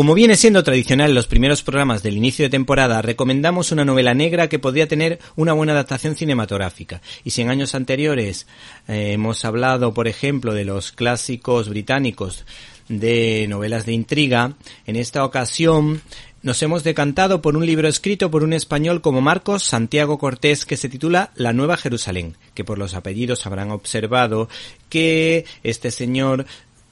Como 0.00 0.14
viene 0.14 0.36
siendo 0.36 0.64
tradicional 0.64 1.10
en 1.10 1.14
los 1.14 1.26
primeros 1.26 1.62
programas 1.62 2.02
del 2.02 2.16
inicio 2.16 2.46
de 2.46 2.48
temporada, 2.48 3.02
recomendamos 3.02 3.70
una 3.70 3.84
novela 3.84 4.14
negra 4.14 4.48
que 4.48 4.58
podría 4.58 4.88
tener 4.88 5.18
una 5.36 5.52
buena 5.52 5.72
adaptación 5.72 6.16
cinematográfica. 6.16 7.02
Y 7.22 7.32
si 7.32 7.42
en 7.42 7.50
años 7.50 7.74
anteriores 7.74 8.46
eh, 8.88 9.12
hemos 9.12 9.44
hablado, 9.44 9.92
por 9.92 10.08
ejemplo, 10.08 10.54
de 10.54 10.64
los 10.64 10.92
clásicos 10.92 11.68
británicos 11.68 12.46
de 12.88 13.44
novelas 13.50 13.84
de 13.84 13.92
intriga, 13.92 14.54
en 14.86 14.96
esta 14.96 15.22
ocasión 15.22 16.00
nos 16.40 16.62
hemos 16.62 16.82
decantado 16.82 17.42
por 17.42 17.54
un 17.54 17.66
libro 17.66 17.86
escrito 17.86 18.30
por 18.30 18.42
un 18.42 18.54
español 18.54 19.02
como 19.02 19.20
Marcos 19.20 19.64
Santiago 19.64 20.16
Cortés 20.16 20.64
que 20.64 20.78
se 20.78 20.88
titula 20.88 21.30
La 21.34 21.52
Nueva 21.52 21.76
Jerusalén, 21.76 22.38
que 22.54 22.64
por 22.64 22.78
los 22.78 22.94
apellidos 22.94 23.44
habrán 23.44 23.70
observado 23.70 24.48
que 24.88 25.44
este 25.62 25.90
señor 25.90 26.46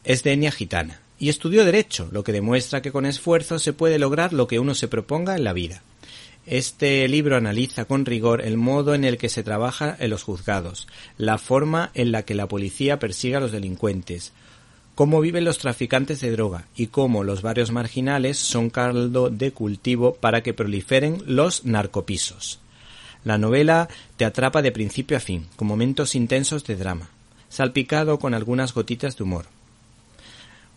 es 0.05 0.25
de 0.25 0.34
etnia 0.34 0.53
gitana 0.53 1.01
y 1.19 1.28
estudió 1.28 1.64
Derecho, 1.64 2.08
lo 2.12 2.22
que 2.22 2.33
demuestra 2.33 2.80
que 2.80 2.92
con 2.92 3.05
esfuerzo 3.05 3.58
se 3.58 3.72
puede 3.72 3.98
lograr 3.98 4.33
lo 4.33 4.47
que 4.47 4.58
uno 4.58 4.74
se 4.74 4.88
proponga 4.88 5.34
en 5.36 5.44
la 5.44 5.52
vida. 5.52 5.83
Este 6.47 7.06
libro 7.08 7.36
analiza 7.36 7.84
con 7.84 8.06
rigor 8.06 8.41
el 8.41 8.56
modo 8.56 8.94
en 8.94 9.05
el 9.05 9.19
que 9.19 9.28
se 9.28 9.42
trabaja 9.42 9.96
en 9.98 10.11
los 10.11 10.22
juzgados, 10.22 10.86
la 11.19 11.36
forma 11.36 11.91
en 11.94 12.12
la 12.12 12.22
que 12.22 12.34
la 12.34 12.46
policía 12.46 12.98
persigue 12.98 13.36
a 13.36 13.41
los 13.41 13.52
delincuentes, 13.52 14.33
cómo 14.94 15.20
viven 15.20 15.44
los 15.44 15.58
traficantes 15.58 16.20
de 16.20 16.30
droga 16.30 16.66
y 16.74 16.86
cómo 16.86 17.22
los 17.22 17.42
barrios 17.42 17.70
marginales 17.70 18.39
son 18.39 18.70
caldo 18.70 19.28
de 19.28 19.50
cultivo 19.50 20.14
para 20.14 20.42
que 20.42 20.55
proliferen 20.55 21.22
los 21.27 21.64
narcopisos. 21.64 22.61
La 23.24 23.36
novela 23.36 23.89
te 24.16 24.24
atrapa 24.24 24.62
de 24.62 24.72
principio 24.72 25.16
a 25.16 25.20
fin, 25.20 25.48
con 25.56 25.69
momentos 25.69 26.14
intensos 26.14 26.64
de 26.64 26.77
drama, 26.77 27.11
salpicado 27.50 28.19
con 28.19 28.33
algunas 28.33 28.72
gotitas 28.72 29.16
de 29.16 29.24
humor 29.24 29.58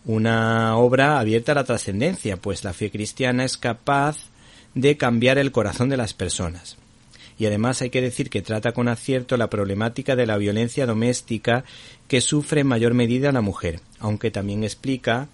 una 0.04 0.76
obra 0.76 1.20
abierta 1.20 1.52
a 1.52 1.56
la 1.56 1.64
trascendencia, 1.64 2.36
pues 2.36 2.64
la 2.64 2.72
fe 2.72 2.90
cristiana 2.90 3.44
es 3.44 3.56
capaz 3.56 4.30
de 4.74 4.96
cambiar 4.96 5.38
el 5.38 5.52
corazón 5.52 5.88
de 5.88 5.96
las 5.96 6.14
personas. 6.14 6.76
Y 7.38 7.46
además 7.46 7.82
hay 7.82 7.90
que 7.90 8.00
decir 8.00 8.30
que 8.30 8.42
trata 8.42 8.72
con 8.72 8.88
acierto 8.88 9.36
la 9.36 9.50
problemática 9.50 10.16
de 10.16 10.26
la 10.26 10.36
violencia 10.36 10.86
doméstica 10.86 11.64
que 12.08 12.20
sufre 12.20 12.60
en 12.60 12.66
mayor 12.66 12.94
medida 12.94 13.32
la 13.32 13.40
mujer, 13.40 13.80
aunque 13.98 14.30
también 14.30 14.64
explica 14.64 15.28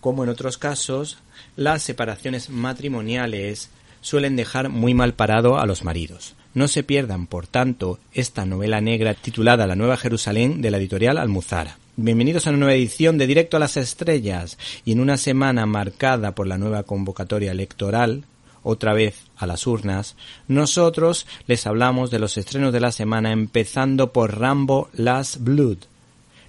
cómo 0.00 0.24
en 0.24 0.30
otros 0.30 0.58
casos 0.58 1.18
las 1.56 1.82
separaciones 1.82 2.50
matrimoniales 2.50 3.70
suelen 4.00 4.36
dejar 4.36 4.68
muy 4.68 4.94
mal 4.94 5.14
parado 5.14 5.58
a 5.58 5.66
los 5.66 5.84
maridos. 5.84 6.34
No 6.54 6.68
se 6.68 6.82
pierdan, 6.82 7.26
por 7.26 7.46
tanto, 7.46 7.98
esta 8.12 8.44
novela 8.44 8.80
negra 8.80 9.14
titulada 9.14 9.66
La 9.66 9.76
Nueva 9.76 9.96
Jerusalén 9.96 10.62
de 10.62 10.70
la 10.70 10.78
editorial 10.78 11.18
Almuzara. 11.18 11.78
Bienvenidos 12.00 12.46
a 12.46 12.50
una 12.50 12.60
nueva 12.60 12.74
edición 12.74 13.18
de 13.18 13.26
Directo 13.26 13.56
a 13.56 13.60
las 13.60 13.76
Estrellas 13.76 14.56
y 14.84 14.92
en 14.92 15.00
una 15.00 15.16
semana 15.16 15.66
marcada 15.66 16.32
por 16.32 16.46
la 16.46 16.56
nueva 16.56 16.84
convocatoria 16.84 17.50
electoral, 17.50 18.22
otra 18.62 18.92
vez 18.92 19.24
a 19.36 19.48
las 19.48 19.66
urnas, 19.66 20.14
nosotros 20.46 21.26
les 21.48 21.66
hablamos 21.66 22.12
de 22.12 22.20
los 22.20 22.38
estrenos 22.38 22.72
de 22.72 22.78
la 22.78 22.92
semana 22.92 23.32
empezando 23.32 24.12
por 24.12 24.38
Rambo 24.38 24.88
Last 24.92 25.38
Blood, 25.40 25.78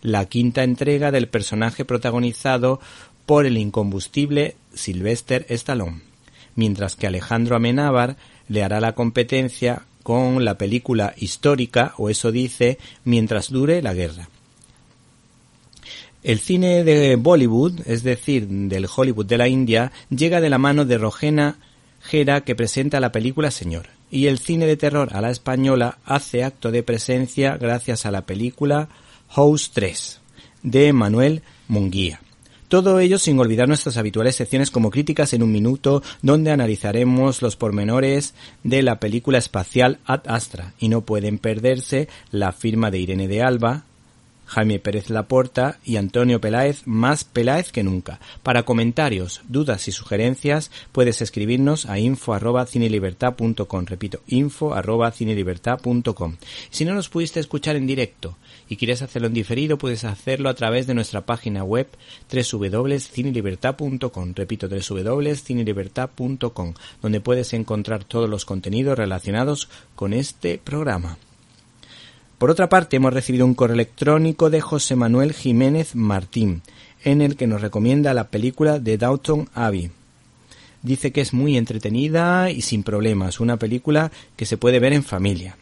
la 0.04 0.26
quinta 0.26 0.64
entrega 0.64 1.10
del 1.10 1.28
personaje 1.28 1.84
protagonizado 1.84 2.80
por 3.26 3.48
el 3.48 3.58
incombustible 3.58 4.56
Sylvester 4.76 5.48
Stallone, 5.50 6.04
mientras 6.54 6.96
que 6.96 7.08
Alejandro 7.08 7.56
Amenábar 7.56 8.18
le 8.50 8.62
hará 8.62 8.80
la 8.80 8.94
competencia 8.94 9.82
con 10.04 10.46
la 10.46 10.60
película 10.60 11.16
histórica, 11.18 11.96
o 11.98 12.12
eso 12.12 12.32
dice, 12.32 12.78
mientras 13.04 13.50
dure 13.50 13.82
la 13.82 13.96
guerra. 13.96 14.30
El 16.22 16.40
cine 16.40 16.84
de 16.84 17.16
Bollywood, 17.16 17.80
es 17.86 18.04
decir, 18.04 18.48
del 18.48 18.88
Hollywood 18.94 19.26
de 19.26 19.38
la 19.38 19.48
India, 19.48 19.94
llega 20.10 20.42
de 20.42 20.50
la 20.50 20.58
mano 20.58 20.84
de 20.84 20.98
Rogena 20.98 21.60
Gera 22.02 22.42
que 22.42 22.56
presenta 22.56 23.00
la 23.00 23.14
película 23.14 23.52
Señor, 23.52 23.88
y 24.12 24.28
el 24.28 24.38
cine 24.38 24.66
de 24.66 24.76
terror 24.76 25.10
a 25.14 25.22
la 25.22 25.30
española 25.30 26.00
hace 26.04 26.44
acto 26.44 26.72
de 26.72 26.84
presencia 26.84 27.56
gracias 27.58 28.06
a 28.06 28.12
la 28.12 28.26
película 28.26 28.90
House 29.30 29.72
3 29.74 30.20
de 30.64 30.92
Manuel 30.92 31.42
Munguía. 31.70 32.20
Todo 32.68 33.00
ello 33.00 33.18
sin 33.18 33.40
olvidar 33.40 33.68
nuestras 33.68 33.98
habituales 33.98 34.36
secciones 34.36 34.72
como 34.72 34.92
críticas 34.92 35.34
en 35.34 35.42
un 35.42 35.52
minuto, 35.52 36.04
donde 36.22 36.52
analizaremos 36.52 37.42
los 37.42 37.56
pormenores 37.56 38.36
de 38.64 38.84
la 38.84 39.00
película 39.00 39.40
espacial 39.40 40.00
Ad 40.06 40.22
Astra, 40.28 40.74
y 40.80 40.90
no 40.90 41.02
pueden 41.02 41.40
perderse 41.40 42.10
la 42.30 42.52
firma 42.52 42.92
de 42.92 43.00
Irene 43.00 43.28
de 43.28 43.42
Alba, 43.42 43.86
Jaime 44.50 44.80
Pérez 44.80 45.12
Laporta 45.12 45.78
y 45.86 45.98
Antonio 45.98 46.42
Peláez, 46.42 46.82
más 46.86 47.24
Peláez 47.24 47.72
que 47.72 47.84
nunca. 47.84 48.20
Para 48.42 48.64
comentarios, 48.64 49.42
dudas 49.48 49.88
y 49.88 49.92
sugerencias 49.92 50.72
puedes 50.92 51.22
escribirnos 51.22 51.86
a 51.86 52.00
info 52.00 52.34
arroba 52.34 52.66
cinelibertad.com. 52.66 53.86
Repito, 53.86 54.22
info 54.26 54.74
arroba 54.74 55.12
cinelibertad.com. 55.12 56.38
Si 56.72 56.84
no 56.84 56.96
nos 56.96 57.10
pudiste 57.10 57.40
escuchar 57.40 57.76
en 57.76 57.86
directo 57.86 58.38
y 58.68 58.78
quieres 58.78 59.04
hacerlo 59.04 59.28
en 59.28 59.36
diferido, 59.36 59.78
puedes 59.78 60.04
hacerlo 60.04 60.50
a 60.50 60.56
través 60.56 60.88
de 60.88 60.96
nuestra 60.96 61.22
página 61.22 61.64
web 61.64 61.88
www.cinelibertad.com. 62.32 64.34
Repito, 64.36 64.68
www.cinelibertad.com, 64.68 66.74
donde 67.04 67.22
puedes 67.22 67.54
encontrar 67.54 68.04
todos 68.04 68.28
los 68.28 68.46
contenidos 68.46 68.98
relacionados 68.98 69.70
con 69.96 70.14
este 70.14 70.58
programa. 70.58 71.20
Por 72.40 72.50
otra 72.50 72.70
parte, 72.70 72.96
hemos 72.96 73.14
recibido 73.14 73.46
un 73.46 73.54
correo 73.54 73.74
electrónico 73.74 74.50
de 74.50 74.62
José 74.62 74.96
Manuel 74.96 75.34
Jiménez 75.34 75.94
Martín, 75.94 76.62
en 77.04 77.22
el 77.22 77.36
que 77.36 77.48
nos 77.48 77.62
recomienda 77.62 78.14
la 78.14 78.30
película 78.30 78.80
de 78.80 78.98
Downton 78.98 79.50
Abbey. 79.54 79.92
Dice 80.82 81.12
que 81.12 81.20
es 81.20 81.34
muy 81.34 81.58
entretenida 81.58 82.50
y 82.50 82.62
sin 82.62 82.84
problemas, 82.84 83.42
una 83.42 83.58
película 83.58 84.10
que 84.38 84.46
se 84.46 84.56
puede 84.56 84.80
ver 84.80 84.94
en 84.94 85.04
familia. 85.04 85.58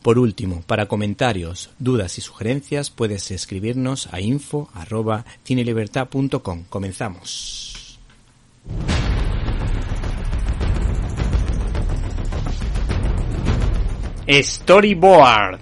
Por 0.00 0.20
último, 0.20 0.62
para 0.64 0.86
comentarios, 0.86 1.70
dudas 1.80 2.18
y 2.18 2.20
sugerencias 2.20 2.90
puedes 2.90 3.28
escribirnos 3.32 4.08
a 4.12 4.20
info 4.20 4.70
arroba 4.74 5.24
cinelibertad.com. 5.44 6.66
Comenzamos. 6.70 7.98
Storyboard. 14.30 15.58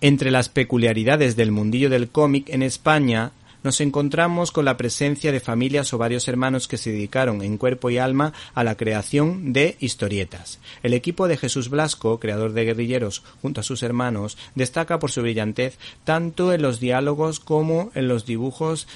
Entre 0.00 0.32
las 0.32 0.48
peculiaridades 0.48 1.36
del 1.36 1.52
mundillo 1.52 1.88
del 1.88 2.08
cómic 2.08 2.48
en 2.48 2.62
España 2.62 3.30
nos 3.62 3.80
encontramos 3.80 4.50
con 4.52 4.64
la 4.64 4.76
presencia 4.76 5.32
de 5.32 5.40
familias 5.40 5.92
o 5.92 5.98
varios 5.98 6.28
hermanos 6.28 6.68
que 6.68 6.78
se 6.78 6.92
dedicaron 6.92 7.42
en 7.42 7.58
cuerpo 7.58 7.90
y 7.90 7.98
alma 7.98 8.32
a 8.54 8.64
la 8.64 8.76
creación 8.76 9.52
de 9.52 9.76
historietas. 9.80 10.58
El 10.82 10.94
equipo 10.94 11.28
de 11.28 11.36
Jesús 11.36 11.68
Blasco, 11.68 12.18
creador 12.18 12.52
de 12.52 12.64
Guerrilleros, 12.64 13.22
junto 13.40 13.60
a 13.60 13.64
sus 13.64 13.82
hermanos, 13.82 14.36
destaca 14.54 14.98
por 14.98 15.10
su 15.10 15.22
brillantez 15.22 15.78
tanto 16.04 16.52
en 16.52 16.62
los 16.62 16.80
diálogos 16.80 17.40
como 17.40 17.90
en 17.94 18.08
los 18.08 18.26
dibujos 18.26 18.86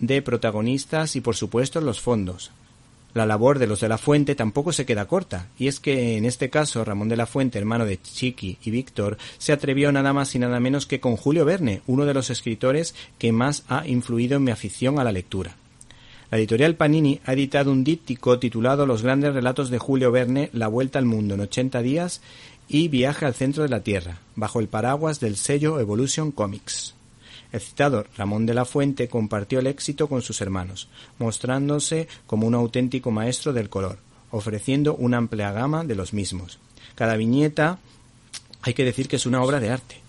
de 0.00 0.22
protagonistas 0.22 1.16
y 1.16 1.20
por 1.20 1.36
supuesto 1.36 1.80
los 1.80 2.00
fondos. 2.00 2.50
La 3.14 3.24
labor 3.24 3.58
de 3.58 3.66
los 3.66 3.80
de 3.80 3.88
la 3.88 3.98
Fuente 3.98 4.34
tampoco 4.34 4.72
se 4.72 4.84
queda 4.84 5.06
corta, 5.06 5.48
y 5.58 5.66
es 5.66 5.80
que 5.80 6.16
en 6.18 6.24
este 6.24 6.50
caso 6.50 6.84
Ramón 6.84 7.08
de 7.08 7.16
la 7.16 7.26
Fuente, 7.26 7.58
hermano 7.58 7.86
de 7.86 8.00
Chiqui 8.00 8.58
y 8.62 8.70
Víctor, 8.70 9.16
se 9.38 9.52
atrevió 9.52 9.90
nada 9.92 10.12
más 10.12 10.34
y 10.34 10.38
nada 10.38 10.60
menos 10.60 10.86
que 10.86 11.00
con 11.00 11.16
Julio 11.16 11.44
Verne, 11.44 11.80
uno 11.86 12.04
de 12.04 12.14
los 12.14 12.28
escritores 12.30 12.94
que 13.18 13.32
más 13.32 13.64
ha 13.68 13.86
influido 13.86 14.36
en 14.36 14.44
mi 14.44 14.50
afición 14.50 14.98
a 14.98 15.04
la 15.04 15.12
lectura. 15.12 15.56
La 16.30 16.36
editorial 16.36 16.74
Panini 16.76 17.20
ha 17.24 17.32
editado 17.32 17.72
un 17.72 17.84
díptico 17.84 18.38
titulado 18.38 18.84
Los 18.84 19.02
grandes 19.02 19.32
relatos 19.32 19.70
de 19.70 19.78
Julio 19.78 20.12
Verne, 20.12 20.50
La 20.52 20.68
vuelta 20.68 20.98
al 20.98 21.06
mundo 21.06 21.34
en 21.34 21.40
80 21.40 21.80
días 21.80 22.20
y 22.68 22.88
Viaje 22.88 23.24
al 23.24 23.34
centro 23.34 23.62
de 23.62 23.70
la 23.70 23.80
Tierra, 23.80 24.18
bajo 24.36 24.60
el 24.60 24.68
paraguas 24.68 25.20
del 25.20 25.36
sello 25.36 25.80
Evolution 25.80 26.30
Comics. 26.30 26.97
El 27.52 27.60
citado 27.60 28.04
Ramón 28.16 28.44
de 28.46 28.54
la 28.54 28.64
Fuente 28.64 29.08
compartió 29.08 29.58
el 29.58 29.66
éxito 29.66 30.08
con 30.08 30.22
sus 30.22 30.40
hermanos, 30.40 30.88
mostrándose 31.18 32.08
como 32.26 32.46
un 32.46 32.54
auténtico 32.54 33.10
maestro 33.10 33.52
del 33.52 33.70
color, 33.70 33.98
ofreciendo 34.30 34.94
una 34.94 35.16
amplia 35.16 35.52
gama 35.52 35.84
de 35.84 35.94
los 35.94 36.12
mismos. 36.12 36.58
Cada 36.94 37.16
viñeta 37.16 37.78
hay 38.62 38.74
que 38.74 38.84
decir 38.84 39.08
que 39.08 39.16
es 39.16 39.26
una 39.26 39.42
obra 39.42 39.60
de 39.60 39.70
arte. 39.70 40.00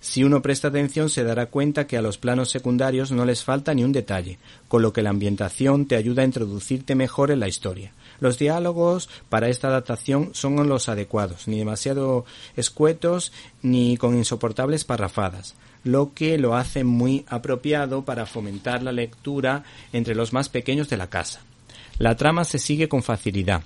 Si 0.00 0.22
uno 0.22 0.42
presta 0.42 0.68
atención 0.68 1.08
se 1.08 1.24
dará 1.24 1.46
cuenta 1.46 1.86
que 1.86 1.96
a 1.96 2.02
los 2.02 2.18
planos 2.18 2.50
secundarios 2.50 3.10
no 3.10 3.24
les 3.24 3.42
falta 3.42 3.72
ni 3.72 3.82
un 3.82 3.92
detalle, 3.92 4.38
con 4.68 4.82
lo 4.82 4.92
que 4.92 5.02
la 5.02 5.10
ambientación 5.10 5.86
te 5.86 5.96
ayuda 5.96 6.22
a 6.22 6.26
introducirte 6.26 6.94
mejor 6.94 7.30
en 7.30 7.40
la 7.40 7.48
historia. 7.48 7.92
Los 8.20 8.38
diálogos 8.38 9.08
para 9.28 9.48
esta 9.48 9.68
adaptación 9.68 10.30
son 10.32 10.68
los 10.68 10.88
adecuados, 10.88 11.48
ni 11.48 11.58
demasiado 11.58 12.24
escuetos 12.56 13.32
ni 13.62 13.96
con 13.96 14.16
insoportables 14.16 14.84
parrafadas, 14.84 15.54
lo 15.82 16.12
que 16.14 16.38
lo 16.38 16.56
hace 16.56 16.84
muy 16.84 17.24
apropiado 17.28 18.04
para 18.04 18.26
fomentar 18.26 18.82
la 18.82 18.92
lectura 18.92 19.64
entre 19.92 20.14
los 20.14 20.32
más 20.32 20.48
pequeños 20.48 20.88
de 20.88 20.96
la 20.96 21.10
casa. 21.10 21.40
La 21.98 22.16
trama 22.16 22.44
se 22.44 22.58
sigue 22.58 22.88
con 22.88 23.02
facilidad, 23.02 23.62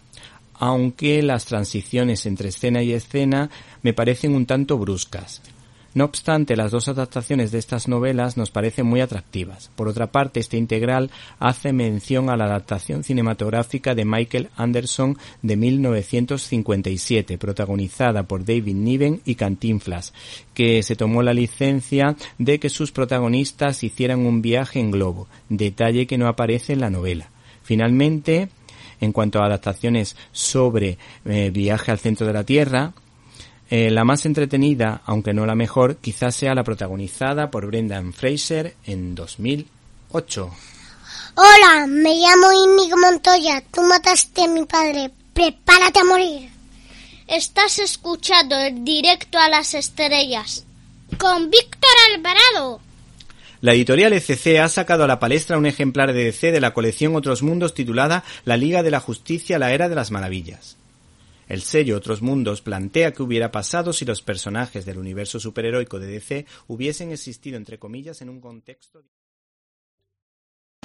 aunque 0.54 1.22
las 1.22 1.44
transiciones 1.44 2.26
entre 2.26 2.50
escena 2.50 2.82
y 2.82 2.92
escena 2.92 3.50
me 3.82 3.94
parecen 3.94 4.34
un 4.34 4.46
tanto 4.46 4.76
bruscas. 4.76 5.40
No 5.98 6.04
obstante, 6.04 6.54
las 6.54 6.70
dos 6.70 6.86
adaptaciones 6.86 7.50
de 7.50 7.58
estas 7.58 7.88
novelas 7.88 8.36
nos 8.36 8.52
parecen 8.52 8.86
muy 8.86 9.00
atractivas. 9.00 9.72
Por 9.74 9.88
otra 9.88 10.06
parte, 10.06 10.38
este 10.38 10.56
integral 10.56 11.10
hace 11.40 11.72
mención 11.72 12.30
a 12.30 12.36
la 12.36 12.44
adaptación 12.44 13.02
cinematográfica 13.02 13.96
de 13.96 14.04
Michael 14.04 14.48
Anderson 14.54 15.18
de 15.42 15.56
1957, 15.56 17.36
protagonizada 17.36 18.22
por 18.22 18.44
David 18.44 18.76
Niven 18.76 19.22
y 19.24 19.34
Cantinflas, 19.34 20.14
que 20.54 20.84
se 20.84 20.94
tomó 20.94 21.24
la 21.24 21.34
licencia 21.34 22.14
de 22.38 22.60
que 22.60 22.68
sus 22.68 22.92
protagonistas 22.92 23.82
hicieran 23.82 24.24
un 24.24 24.40
viaje 24.40 24.78
en 24.78 24.92
globo, 24.92 25.26
detalle 25.48 26.06
que 26.06 26.16
no 26.16 26.28
aparece 26.28 26.74
en 26.74 26.80
la 26.80 26.90
novela. 26.90 27.28
Finalmente, 27.64 28.50
en 29.00 29.10
cuanto 29.10 29.40
a 29.40 29.46
adaptaciones 29.46 30.14
sobre 30.30 30.96
eh, 31.24 31.50
viaje 31.52 31.90
al 31.90 31.98
centro 31.98 32.24
de 32.24 32.34
la 32.34 32.44
Tierra, 32.44 32.92
eh, 33.70 33.90
la 33.90 34.04
más 34.04 34.24
entretenida, 34.24 35.02
aunque 35.04 35.34
no 35.34 35.44
la 35.44 35.54
mejor, 35.54 35.96
quizás 35.96 36.34
sea 36.34 36.54
la 36.54 36.64
protagonizada 36.64 37.50
por 37.50 37.66
Brendan 37.66 38.12
Fraser 38.12 38.74
en 38.84 39.14
2008. 39.14 40.50
Hola, 41.34 41.86
me 41.86 42.14
llamo 42.14 42.52
Inigo 42.52 42.96
Montoya. 42.96 43.62
Tú 43.72 43.82
mataste 43.82 44.42
a 44.44 44.48
mi 44.48 44.64
padre. 44.64 45.10
Prepárate 45.34 46.00
a 46.00 46.04
morir. 46.04 46.50
Estás 47.28 47.78
escuchando 47.78 48.56
el 48.58 48.84
directo 48.84 49.38
a 49.38 49.48
las 49.48 49.74
estrellas. 49.74 50.64
Con 51.18 51.50
Víctor 51.50 51.90
Alvarado. 52.12 52.80
La 53.60 53.74
editorial 53.74 54.12
ECC 54.14 54.58
ha 54.60 54.68
sacado 54.68 55.04
a 55.04 55.06
la 55.06 55.20
palestra 55.20 55.58
un 55.58 55.66
ejemplar 55.66 56.12
de 56.12 56.24
DC 56.24 56.52
de 56.52 56.60
la 56.60 56.72
colección 56.72 57.14
Otros 57.16 57.42
Mundos 57.42 57.74
titulada 57.74 58.24
La 58.44 58.56
Liga 58.56 58.82
de 58.82 58.90
la 58.90 59.00
Justicia, 59.00 59.58
la 59.58 59.72
Era 59.72 59.88
de 59.88 59.94
las 59.94 60.10
Maravillas. 60.10 60.76
El 61.48 61.62
sello 61.62 61.96
Otros 61.96 62.20
Mundos 62.20 62.60
plantea 62.60 63.12
qué 63.12 63.22
hubiera 63.22 63.50
pasado 63.50 63.92
si 63.92 64.04
los 64.04 64.22
personajes 64.22 64.84
del 64.84 64.98
universo 64.98 65.40
superheroico 65.40 65.98
de 65.98 66.06
DC 66.06 66.46
hubiesen 66.66 67.10
existido 67.10 67.56
entre 67.56 67.78
comillas 67.78 68.20
en 68.20 68.28
un 68.28 68.40
contexto 68.40 69.02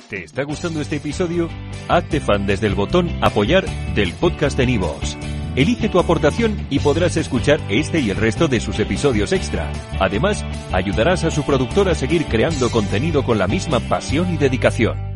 ¿Te 0.10 0.24
está 0.24 0.44
gustando 0.44 0.80
este 0.80 0.98
episodio? 0.98 1.50
Hazte 1.88 2.20
fan 2.20 2.46
desde 2.46 2.68
el 2.68 2.76
botón 2.76 3.10
Apoyar 3.22 3.66
del 3.96 4.14
podcast 4.14 4.58
de 4.58 4.66
Nivos. 4.66 5.18
Elige 5.56 5.90
tu 5.90 6.00
aportación 6.00 6.68
y 6.70 6.80
podrás 6.80 7.18
escuchar 7.18 7.60
este 7.70 8.00
y 8.00 8.10
el 8.10 8.18
resto 8.18 8.48
de 8.48 8.60
sus 8.60 8.80
episodios 8.80 9.32
extra. 9.32 9.72
Además, 10.00 10.44
ayudarás 10.72 11.24
a 11.24 11.32
su 11.32 11.44
productor 11.44 11.90
a 11.90 11.96
seguir 11.96 12.26
creando 12.26 12.70
contenido 12.70 13.24
con 13.24 13.38
la 13.38 13.48
misma 13.48 13.80
pasión 13.80 14.34
y 14.34 14.38
dedicación. 14.38 15.13